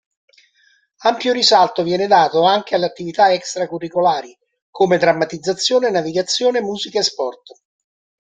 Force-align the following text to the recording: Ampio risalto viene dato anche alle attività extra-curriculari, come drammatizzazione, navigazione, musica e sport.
Ampio 1.03 1.31
risalto 1.31 1.83
viene 1.83 2.07
dato 2.07 2.41
anche 2.43 2.73
alle 2.73 2.87
attività 2.87 3.31
extra-curriculari, 3.31 4.35
come 4.71 4.97
drammatizzazione, 4.97 5.91
navigazione, 5.91 6.59
musica 6.59 6.97
e 6.97 7.03
sport. 7.03 7.43